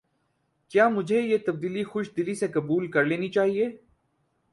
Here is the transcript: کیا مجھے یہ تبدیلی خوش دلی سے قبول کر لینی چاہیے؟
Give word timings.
کیا 0.71 0.87
مجھے 0.89 1.21
یہ 1.21 1.37
تبدیلی 1.45 1.83
خوش 1.83 2.09
دلی 2.17 2.35
سے 2.35 2.47
قبول 2.47 2.91
کر 2.91 3.05
لینی 3.05 3.29
چاہیے؟ 3.29 3.69